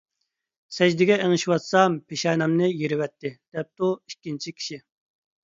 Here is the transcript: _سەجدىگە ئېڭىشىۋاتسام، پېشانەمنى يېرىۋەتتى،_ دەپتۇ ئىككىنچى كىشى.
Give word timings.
_سەجدىگە 0.77 1.17
ئېڭىشىۋاتسام، 1.25 1.97
پېشانەمنى 2.13 2.71
يېرىۋەتتى،_ 2.71 3.33
دەپتۇ 3.59 3.93
ئىككىنچى 3.93 4.57
كىشى. 4.59 4.81